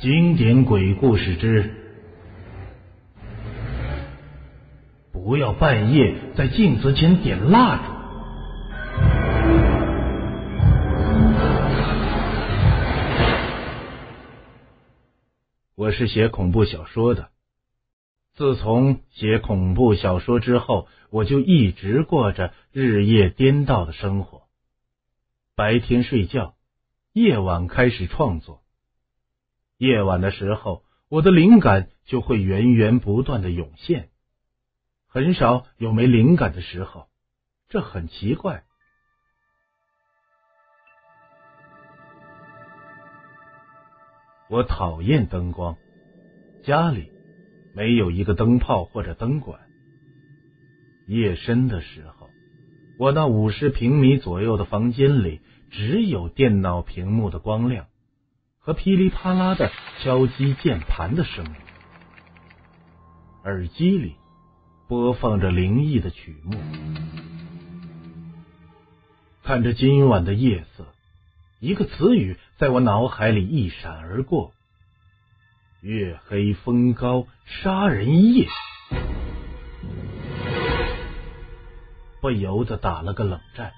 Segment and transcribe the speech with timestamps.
[0.00, 1.70] 经典鬼故事之：
[5.12, 7.82] 不要半夜在镜子前点蜡烛。
[15.74, 17.30] 我是写恐怖小说的。
[18.34, 24.43] 自从写恐怖小说之后，我就一直过着日夜颠倒的生活。
[25.56, 26.56] 白天睡觉，
[27.12, 28.62] 夜晚开始创作。
[29.76, 34.10] 夜晚的时候，我的灵感就会源源不断的涌现，
[35.06, 37.08] 很少有没灵感的时候，
[37.68, 38.64] 这很奇怪。
[44.50, 45.76] 我讨厌灯光，
[46.64, 47.12] 家里。
[47.76, 49.60] 没有一个灯泡或者灯管。
[51.08, 52.30] 夜深的时候，
[52.96, 55.40] 我那五十平米左右的房间里
[55.72, 57.86] 只有电脑屏幕的光亮
[58.60, 61.52] 和噼里啪啦的敲击键盘的声音，
[63.42, 64.14] 耳机里
[64.88, 66.56] 播放着灵异的曲目。
[69.42, 70.86] 看着今晚的夜色，
[71.58, 74.52] 一个词语在我脑海里一闪而过。
[75.82, 78.46] 月黑风高，杀人夜，
[82.24, 83.74] 不由得打了个冷战，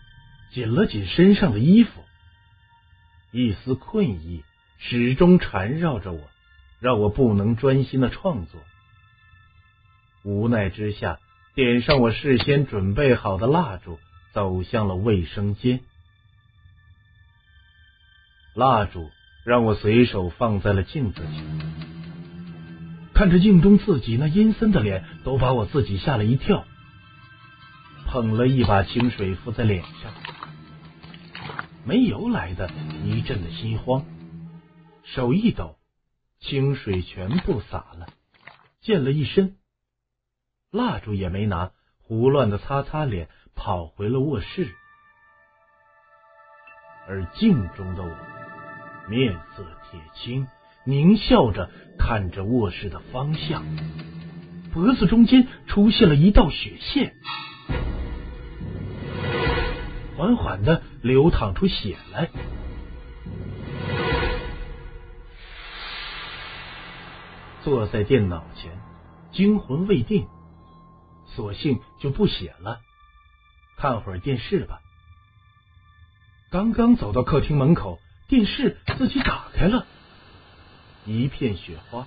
[0.52, 2.04] 紧了紧身上的衣服。
[3.32, 4.44] 一丝困意
[4.78, 6.20] 始终缠绕着我，
[6.78, 8.60] 让我不能专心的创作。
[10.22, 11.18] 无奈之下，
[11.56, 13.98] 点上我事先准备好的蜡烛，
[14.32, 15.80] 走向了卫生间。
[18.54, 19.10] 蜡烛
[19.44, 21.72] 让我随手放在了镜子前。
[23.12, 26.64] 看着镜中自己那阴森的脸，都把我自己吓了一跳。
[28.16, 30.10] 捧了一把清水敷在脸上，
[31.84, 32.70] 没由来的
[33.04, 34.06] 一阵的心慌，
[35.04, 35.76] 手一抖，
[36.40, 38.06] 清水全部洒了，
[38.80, 39.56] 溅了一身。
[40.70, 44.74] 蜡烛也没拿，胡乱的擦擦脸，跑回了卧室。
[47.06, 50.46] 而镜中的我，面色铁青。
[50.86, 53.62] 狞笑着看着卧室的方向，
[54.72, 57.14] 脖子中间出现了一道血线，
[60.16, 62.30] 缓缓的流淌出血来。
[67.62, 68.80] 坐在电脑前，
[69.32, 70.28] 惊魂未定，
[71.26, 72.80] 索性就不写了，
[73.76, 74.80] 看会儿电视吧。
[76.50, 77.98] 刚刚走到客厅门口，
[78.28, 79.84] 电视自己打开了。
[81.04, 82.06] 一片雪花，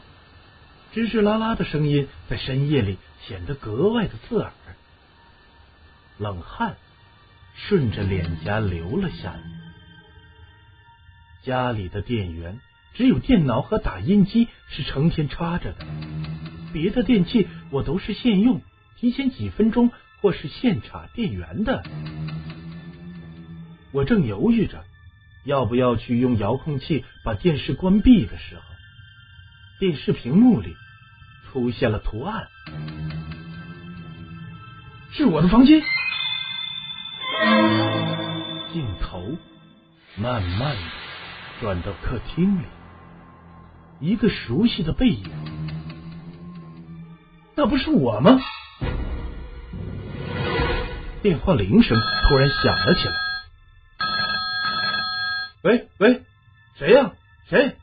[0.94, 2.98] 吱吱啦啦的声音在深夜里
[3.28, 4.52] 显得格外的刺耳，
[6.18, 6.78] 冷汗
[7.68, 9.40] 顺着脸颊流了下来。
[11.44, 12.60] 家里的电源
[12.94, 15.86] 只有电脑和打印机是成天插着的，
[16.74, 18.62] 别的电器我都是现用，
[18.98, 21.84] 提前几分钟或是现插电源的。
[23.92, 24.84] 我正犹豫着
[25.46, 28.62] 要不要去用遥控器把电视关闭的时候。
[29.80, 30.76] 电视屏幕里
[31.50, 32.50] 出现了图案，
[35.12, 35.82] 是我的房间。
[38.72, 39.24] 镜头
[40.16, 40.82] 慢慢的
[41.62, 42.66] 转到客厅里，
[44.00, 45.24] 一个熟悉的背影，
[47.56, 48.40] 那不是我吗？
[51.22, 53.16] 电话铃声突然响了起来。
[55.64, 56.24] 喂喂，
[56.78, 57.12] 谁呀？
[57.50, 57.76] 谁？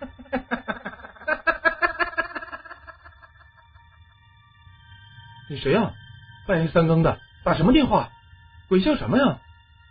[5.48, 5.92] 你谁呀？
[6.46, 8.10] 半夜三更的打什么电话？
[8.68, 9.38] 鬼笑什么呀？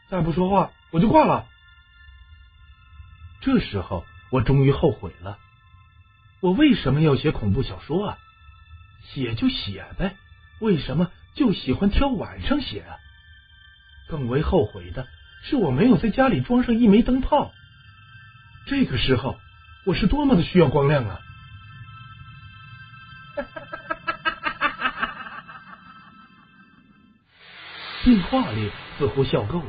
[0.09, 1.45] 再不说话我就挂了。
[3.39, 5.37] 这时候我终于后悔了，
[6.41, 8.17] 我为什么要写恐怖小说啊？
[9.05, 10.17] 写就写呗，
[10.59, 12.97] 为什么就喜欢挑晚上写啊？
[14.09, 15.07] 更为后悔的
[15.45, 17.53] 是我没有在家里装上一枚灯泡。
[18.67, 19.39] 这个时候。
[19.87, 21.19] 我是多么的需要光亮啊！
[28.05, 29.65] 电话里似乎笑够了。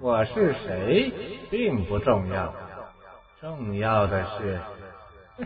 [0.00, 1.12] 我是谁
[1.50, 2.54] 并不重要，
[3.38, 4.58] 重要的是，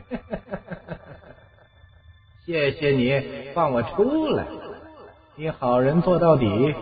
[2.46, 4.46] 谢谢你放我出来，
[5.34, 6.72] 你好人做到底，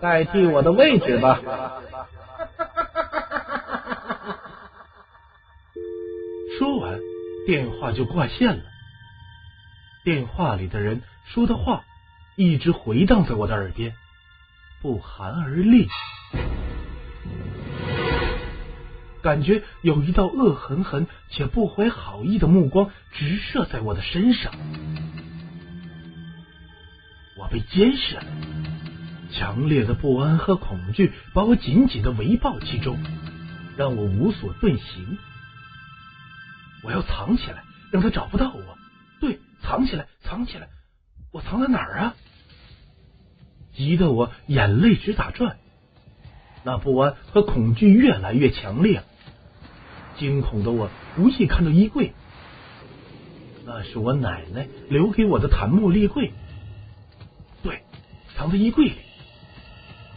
[0.00, 1.38] 代替我的位置吧。
[6.58, 6.98] 说完，
[7.46, 8.62] 电话就挂线了。
[10.02, 11.84] 电话里的人说的话
[12.36, 13.94] 一直回荡在我的耳边
[14.80, 15.88] 不寒而栗。
[19.22, 24.52] 感觉有一道恶狠狠且不怀好意的目光直射在我的身上。
[27.38, 28.24] 我被监视了
[29.30, 32.98] 强烈的不安和恐惧把我紧紧的围抱其中
[33.76, 35.18] 让我无所遁形。
[36.82, 37.62] 我要藏起来
[37.92, 38.78] 让他找不到我。
[39.20, 40.68] 对藏起来藏起来
[41.32, 42.14] 我藏在哪儿啊？
[43.74, 45.56] 急得我眼泪直打转。
[46.62, 49.02] 那不安和恐惧越来越强烈，
[50.18, 52.12] 惊恐的我不易看到衣柜，
[53.64, 56.32] 那是我奶奶留给我的檀木立柜。
[57.62, 57.82] 对，
[58.36, 58.94] 藏在衣柜里。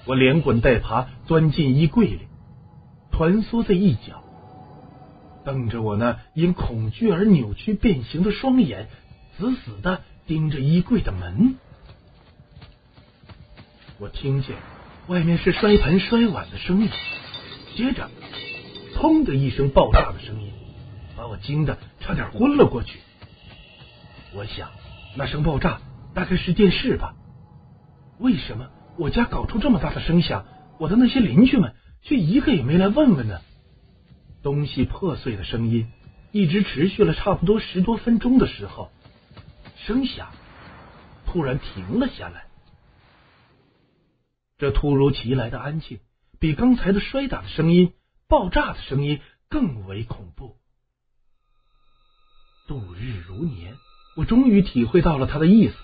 [0.05, 2.27] 我连滚带爬钻进衣柜里，
[3.11, 4.21] 蜷缩在一角。
[5.45, 8.89] 瞪着我那因恐惧而扭曲变形的双眼，
[9.37, 11.55] 死死的盯着衣柜的门。
[13.99, 14.55] 我听见
[15.07, 16.89] 外面是摔盆摔碗的声音，
[17.75, 18.09] 接着
[18.97, 20.51] “砰”的一声爆炸的声音，
[21.15, 22.99] 把我惊得差点昏了过去。
[24.33, 24.71] 我想，
[25.15, 25.79] 那声爆炸
[26.15, 27.13] 大概是电视吧？
[28.17, 30.45] 为什么我家搞出这么大的声响，
[30.79, 33.41] 我的那些邻居们却一个也没来问问呢？
[34.41, 35.87] 东西破碎的声音
[36.31, 38.91] 一直持续了差不多十多分钟的时候，
[39.85, 40.31] 声响
[41.25, 42.47] 突然停了下来。
[44.57, 45.99] 这突如其来的安静，
[46.39, 47.93] 比刚才的摔打的声音、
[48.27, 50.57] 爆炸的声音更为恐怖。
[52.67, 53.77] 度日如年，
[54.15, 55.75] 我终于体会到了他的意思。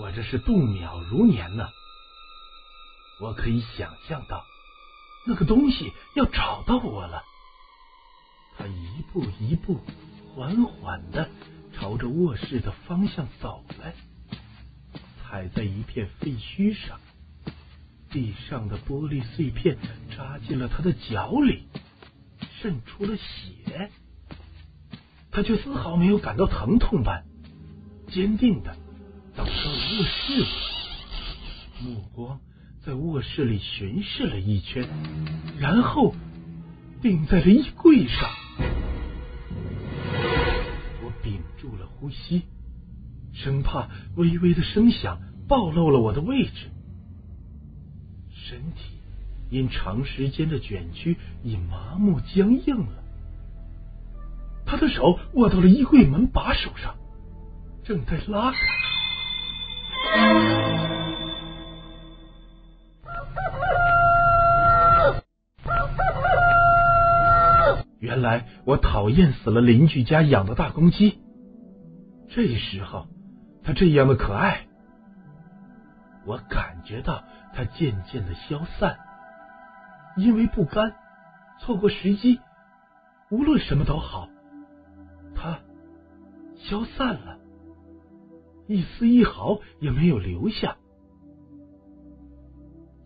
[0.00, 1.68] 我这是度秒如年呢。
[3.20, 4.44] 我可以想象到，
[5.26, 7.22] 那个东西要找到我了。
[8.58, 9.80] 他一步一步，
[10.34, 11.30] 缓缓的
[11.76, 13.94] 朝着卧室的方向走来，
[15.22, 17.00] 踩在一片废墟上，
[18.10, 19.76] 地上的玻璃碎片
[20.16, 21.64] 扎进了他的脚里，
[22.60, 23.90] 渗出了血。
[25.30, 27.24] 他却丝毫没有感到疼痛般，
[28.08, 28.76] 坚定的
[29.36, 30.46] 走到了卧室里，
[31.80, 32.40] 目光
[32.86, 34.88] 在卧室里巡视了一圈，
[35.58, 36.14] 然后
[37.02, 38.30] 定在了衣柜上。
[41.24, 42.42] 屏住了呼吸，
[43.32, 45.18] 生怕微微的声响
[45.48, 46.70] 暴露了我的位置。
[48.30, 49.00] 身体
[49.50, 53.02] 因长时间的卷曲已麻木僵硬了。
[54.66, 56.94] 他的手握到了衣柜门把手上，
[57.84, 58.58] 正在拉开。
[68.24, 71.20] 来我讨厌死了邻居家养的大公鸡。
[72.28, 73.06] 这时候，
[73.62, 74.66] 它这样的可爱，
[76.26, 77.22] 我感觉到
[77.54, 78.98] 它渐渐的消散，
[80.16, 80.96] 因为不甘，
[81.60, 82.40] 错过时机，
[83.30, 84.28] 无论什么都好，
[85.36, 85.60] 它
[86.56, 87.38] 消散了，
[88.66, 90.76] 一丝一毫也没有留下。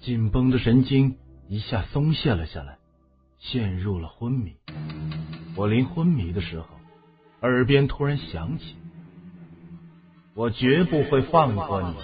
[0.00, 1.18] 紧绷的神经
[1.48, 2.78] 一下松懈了下来。
[3.40, 4.57] 陷入了昏迷。
[5.58, 6.66] 我临昏迷的时候，
[7.40, 8.76] 耳边突然响起
[10.32, 11.96] ：“我绝不会放过你。”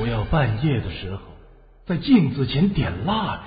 [0.00, 1.22] 不要半夜的时候
[1.86, 3.42] 在镜子前点蜡烛。